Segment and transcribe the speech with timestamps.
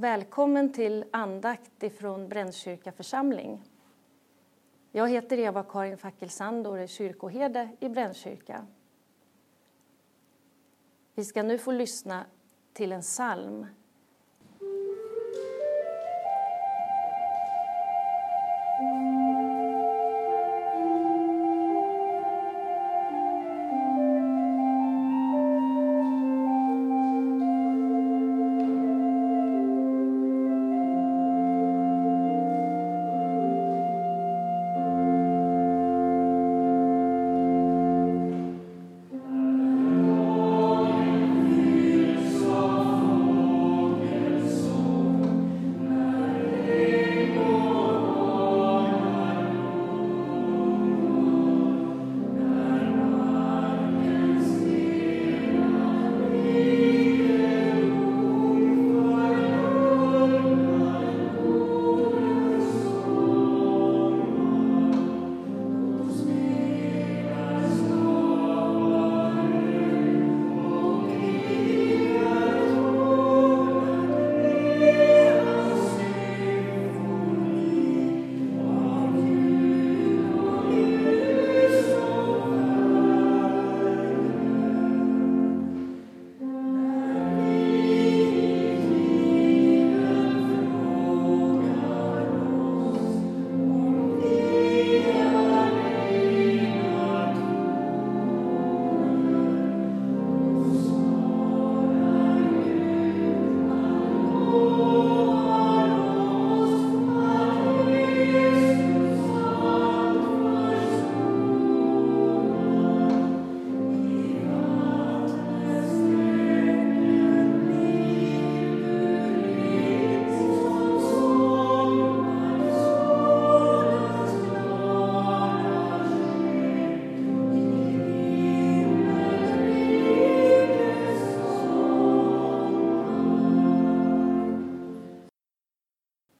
[0.00, 3.62] Välkommen till andakt ifrån Brännkyrka församling.
[4.92, 8.66] Jag heter Eva-Karin Fackelsand och är kyrkoherde i Brännkyrka.
[11.14, 12.26] Vi ska nu få lyssna
[12.72, 13.66] till en psalm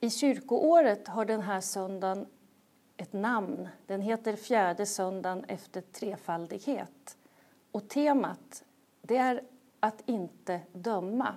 [0.08, 2.26] I kyrkoåret har den här söndagen
[2.96, 3.68] ett namn.
[3.86, 7.16] Den heter Fjärde söndagen efter trefaldighet.
[7.72, 8.64] Och temat
[9.02, 9.42] det är
[9.80, 11.36] att inte döma.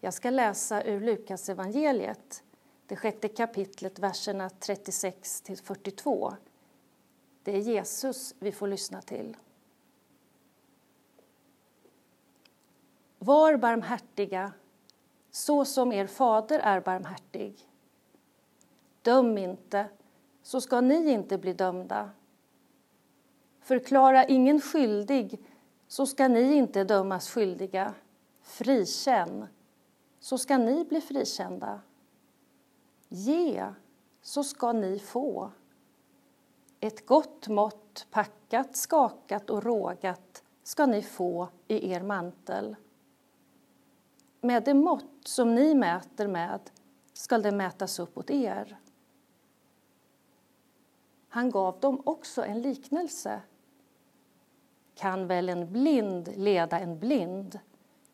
[0.00, 2.42] Jag ska läsa ur Lukas evangeliet,
[2.86, 6.34] det sjätte kapitlet, verserna 36 till 42.
[7.42, 9.36] Det är Jesus vi får lyssna till.
[13.18, 14.52] Var barmhärtiga
[15.36, 17.68] så som er fader är barmhärtig.
[19.02, 19.88] Döm inte,
[20.42, 22.10] så ska ni inte bli dömda.
[23.60, 25.40] Förklara ingen skyldig,
[25.88, 27.94] så ska ni inte dömas skyldiga.
[28.42, 29.46] Frikänn,
[30.20, 31.80] så ska ni bli frikända.
[33.08, 33.66] Ge,
[34.22, 35.50] så ska ni få.
[36.80, 42.76] Ett gott mått, packat, skakat och rågat ska ni få i er mantel.
[44.46, 46.60] Med det mått som ni mäter med
[47.12, 48.76] skall det mätas upp åt er.
[51.28, 53.40] Han gav dem också en liknelse.
[54.94, 57.58] Kan väl en blind leda en blind?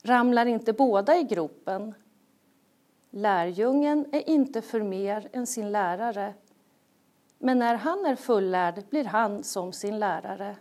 [0.03, 1.94] Ramlar inte båda i gropen?
[3.10, 6.34] Lärjungen är inte för mer än sin lärare
[7.44, 10.56] men när han är fullärd blir han som sin lärare.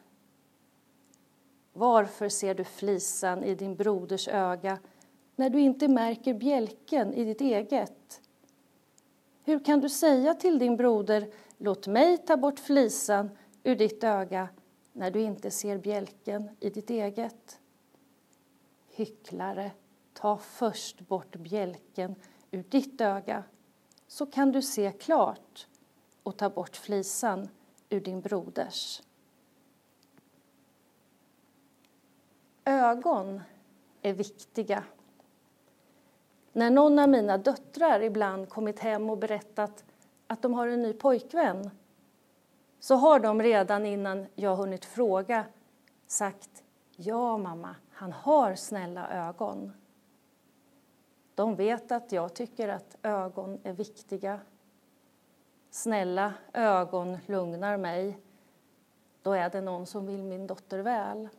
[1.73, 4.77] Varför ser du flisan i din broders öga
[5.35, 8.21] när du inte märker bjälken i ditt eget?
[9.43, 13.29] Hur kan du säga till din broder, låt mig ta bort flisan
[13.63, 14.49] ur ditt öga,
[14.93, 17.59] när du inte ser bjälken i ditt eget?
[18.87, 19.71] Hycklare,
[20.13, 22.15] ta först bort bjälken
[22.51, 23.43] ur ditt öga,
[24.07, 25.67] så kan du se klart
[26.23, 27.49] och ta bort flisan
[27.89, 29.01] ur din broders.
[32.65, 33.41] Ögon
[34.01, 34.83] är viktiga
[36.53, 39.85] när någon av mina döttrar ibland kommit hem och berättat
[40.27, 41.69] att de har en ny pojkvän
[42.79, 45.45] så har de redan innan jag hunnit fråga
[46.07, 46.63] sagt
[46.95, 49.73] ja, mamma, han har snälla ögon.
[51.35, 54.39] De vet att jag tycker att ögon är viktiga.
[55.69, 58.19] Snälla ögon lugnar mig.
[59.21, 61.29] Då är det någon som vill min dotter väl.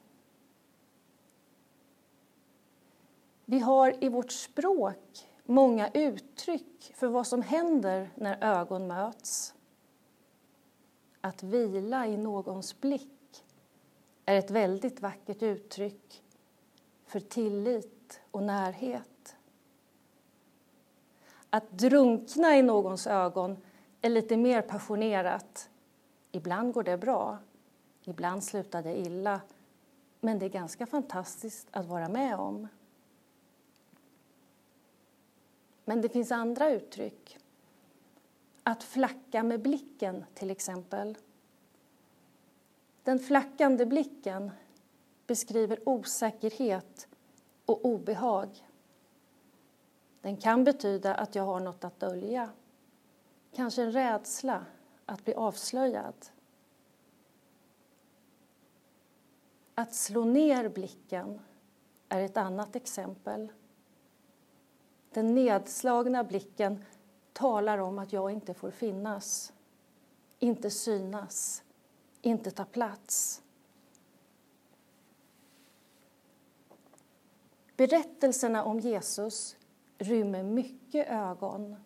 [3.52, 9.54] Vi har i vårt språk många uttryck för vad som händer när ögon möts.
[11.20, 13.44] Att vila i någons blick
[14.24, 16.22] är ett väldigt vackert uttryck
[17.06, 19.36] för tillit och närhet.
[21.50, 23.56] Att drunkna i någons ögon
[24.00, 25.70] är lite mer passionerat.
[26.30, 27.38] Ibland går det bra,
[28.02, 29.40] ibland slutar det illa.
[30.20, 32.68] Men det är ganska fantastiskt att vara med om.
[35.84, 37.38] Men det finns andra uttryck.
[38.62, 41.18] Att flacka med blicken, till exempel.
[43.02, 44.50] Den flackande blicken
[45.26, 47.08] beskriver osäkerhet
[47.66, 48.68] och obehag.
[50.20, 52.50] Den kan betyda att jag har något att dölja.
[53.54, 54.66] Kanske en rädsla
[55.06, 56.14] att bli avslöjad.
[59.74, 61.40] Att slå ner blicken
[62.08, 63.52] är ett annat exempel.
[65.12, 66.84] Den nedslagna blicken
[67.32, 69.52] talar om att jag inte får finnas,
[70.38, 71.62] inte synas,
[72.22, 73.42] inte ta plats.
[77.76, 79.56] Berättelserna om Jesus
[79.98, 81.76] rymmer mycket ögon.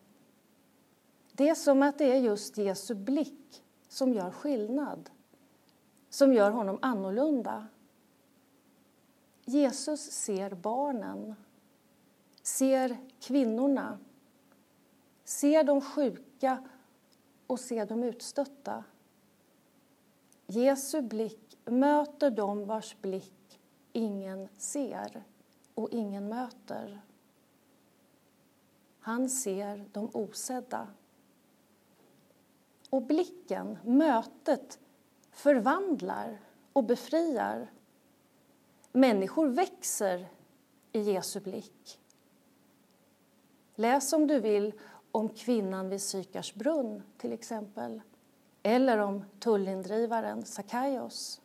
[1.31, 5.09] Det är som att det är just Jesu blick som gör skillnad,
[6.09, 7.67] som gör honom annorlunda.
[9.45, 11.35] Jesus ser barnen,
[12.47, 13.99] ser kvinnorna,
[15.23, 16.63] ser de sjuka
[17.47, 18.83] och ser de utstötta.
[20.45, 23.59] Jesu blick möter dem vars blick
[23.93, 25.23] ingen ser
[25.73, 27.01] och ingen möter.
[28.99, 30.87] Han ser de osedda.
[32.89, 34.79] Och blicken, mötet,
[35.31, 36.39] förvandlar
[36.73, 37.71] och befriar.
[38.91, 40.27] Människor växer
[40.91, 41.99] i Jesu blick.
[43.79, 44.73] Läs om du vill
[45.11, 48.01] om kvinnan vid Sykars brunn, till exempel.
[48.63, 51.41] Eller om tullindrivaren Sakaios.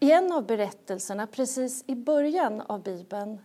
[0.00, 3.38] I en av berättelserna, precis i början av Bibeln,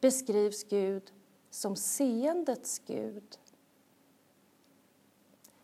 [0.00, 1.12] beskrivs Gud
[1.50, 3.38] som seendets Gud.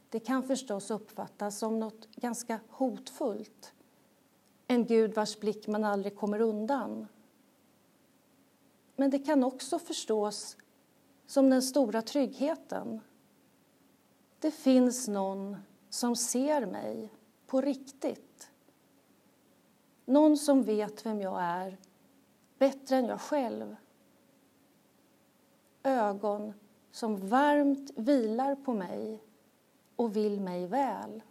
[0.08, 3.72] Det kan förstås uppfattas som något ganska hotfullt.
[4.66, 7.06] En Gud vars blick man aldrig kommer undan.
[8.96, 10.56] Men det kan också förstås
[11.26, 13.00] som den stora tryggheten.
[14.38, 15.56] Det finns någon
[15.90, 17.12] som ser mig
[17.46, 18.50] på riktigt.
[20.04, 21.78] Någon som vet vem jag är
[22.58, 23.76] bättre än jag själv.
[25.82, 26.52] Ögon
[26.90, 29.22] som varmt vilar på mig
[29.96, 31.22] och vill mig väl.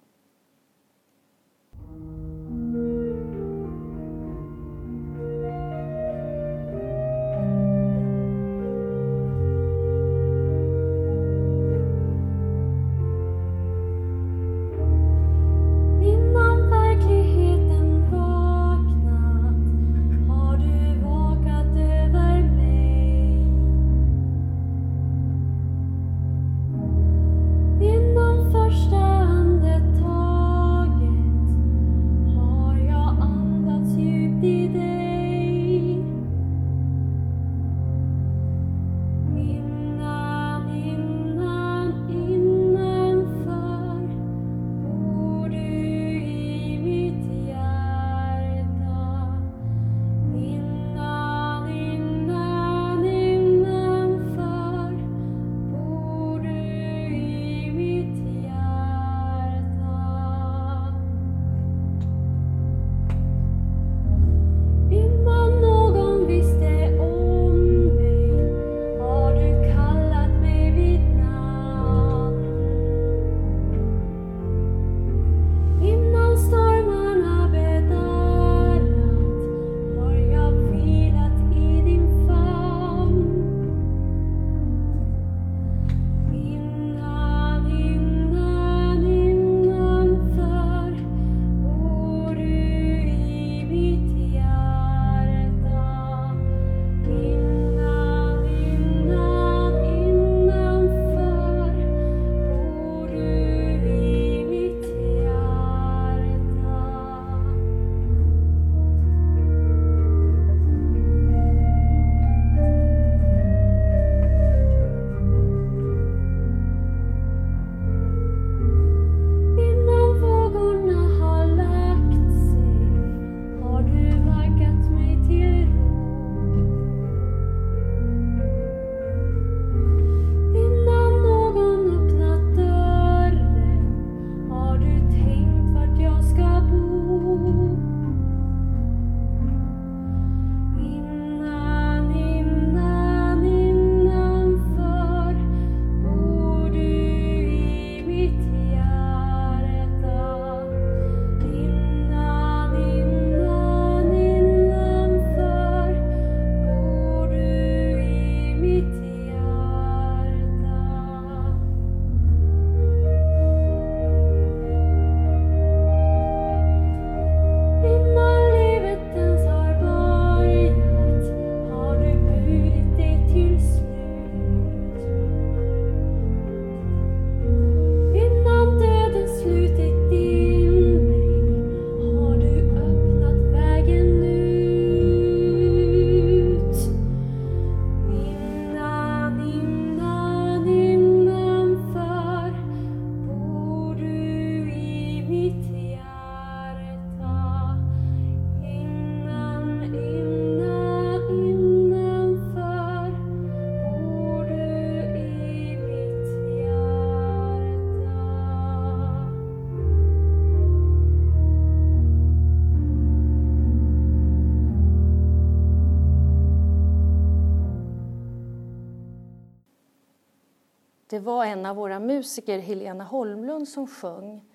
[221.14, 224.46] Det var en av våra musiker, Helena Holmlund, som sjöng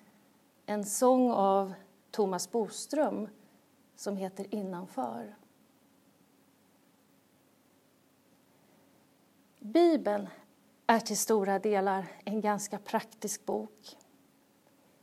[0.65, 1.73] en sång av
[2.11, 3.27] Thomas Boström
[3.95, 5.35] som heter Innanför.
[9.59, 10.27] Bibeln
[10.87, 13.97] är till stora delar en ganska praktisk bok.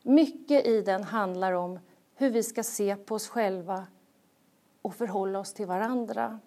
[0.03, 1.79] Mycket i den handlar om
[2.15, 3.87] hur vi ska se på oss själva
[4.83, 6.41] och förhålla oss till varandra.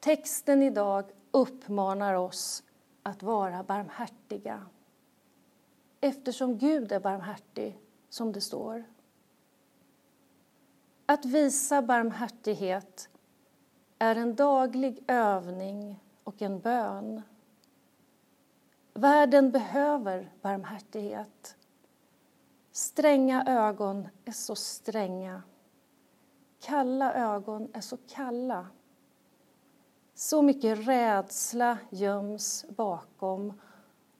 [0.00, 2.62] Texten idag uppmanar oss
[3.08, 4.66] att vara barmhärtiga
[6.00, 8.84] eftersom Gud är barmhärtig, som det står.
[11.06, 13.08] Att visa barmhärtighet
[13.98, 17.22] är en daglig övning och en bön.
[18.94, 21.56] Världen behöver barmhärtighet.
[22.72, 25.42] Stränga ögon är så stränga.
[26.60, 28.66] Kalla ögon är så kalla.
[30.20, 33.52] Så mycket rädsla göms bakom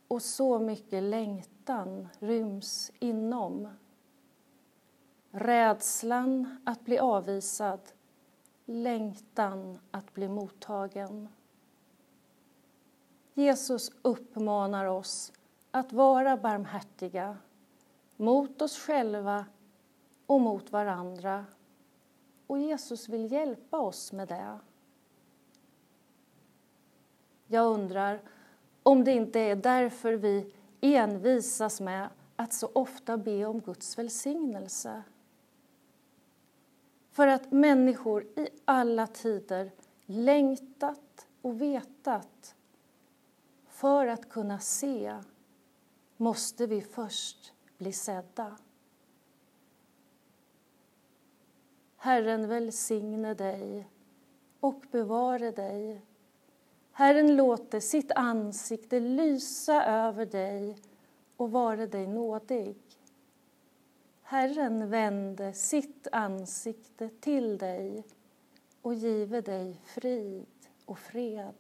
[0.09, 3.69] och så mycket längtan ryms inom.
[5.31, 7.81] Rädslan att bli avvisad,
[8.65, 11.29] längtan att bli mottagen.
[13.35, 15.33] Jesus uppmanar oss
[15.71, 17.37] att vara barmhärtiga
[18.17, 19.47] mot oss själva
[20.27, 21.47] och mot varandra.
[22.47, 24.59] Och Jesus vill hjälpa oss med det.
[27.51, 28.21] Jag undrar
[28.83, 35.03] om det inte är därför vi envisas med att så ofta be om Guds välsignelse.
[37.11, 39.73] För att människor i alla tider
[40.07, 42.55] längtat och vetat
[43.67, 45.17] för att kunna se
[46.17, 48.57] måste vi först bli sedda.
[51.97, 53.89] Herren välsigne dig
[54.61, 56.03] och bevare dig.
[56.99, 60.79] Herren låter sitt ansikte lysa över dig
[61.37, 62.77] och vare dig nådig.
[64.23, 68.05] Herren vände sitt ansikte till dig
[68.83, 70.47] och give dig frid
[70.85, 71.55] och fred.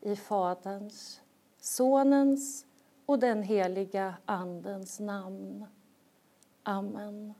[0.00, 1.20] I Faderns,
[1.58, 2.66] Sonens
[3.06, 5.66] och den heliga Andens namn.
[6.62, 7.34] Amen.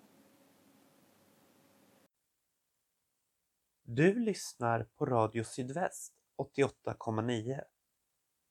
[3.83, 7.61] Du lyssnar på Radio Sydväst 88,9.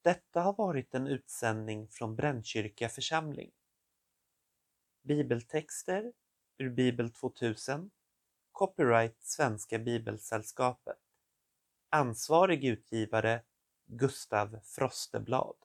[0.02, 3.52] Detta har varit en utsändning från Brännkyrka församling.
[5.02, 6.14] Bibeltexter
[6.58, 7.92] ur Bibel 2000
[8.52, 11.00] Copyright Svenska Bibelsällskapet
[11.90, 13.44] Ansvarig utgivare
[13.86, 15.56] Gustav Frosteblad